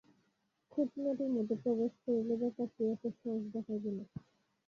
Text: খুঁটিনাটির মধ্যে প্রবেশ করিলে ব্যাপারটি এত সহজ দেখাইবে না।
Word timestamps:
খুঁটিনাটির 0.71 1.29
মধ্যে 1.29 1.55
প্রবেশ 1.63 1.91
করিলে 2.03 2.35
ব্যাপারটি 2.41 2.81
এত 2.85 3.03
সহজ 3.15 3.43
দেখাইবে 3.53 3.91
না। 3.97 4.05